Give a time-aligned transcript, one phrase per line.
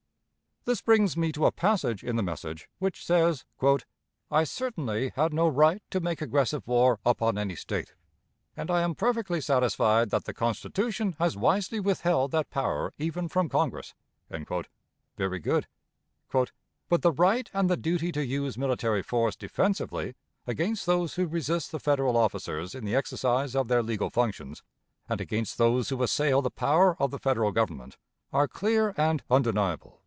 [0.63, 3.45] This brings me to a passage in the message which says:
[4.29, 7.95] "I certainly had no right to make aggressive war upon any State;
[8.55, 13.49] and I am perfectly satisfied that the Constitution has wisely withheld that power even from
[13.49, 13.95] Congress"
[15.17, 15.65] very good
[16.29, 20.13] "but the right and the duty to use military force defensively
[20.45, 24.61] against those who resist the Federal officers in the exercise of their legal functions,
[25.09, 27.97] and against those who assail the power of the Federal Government,
[28.31, 29.97] are clear and undeniable."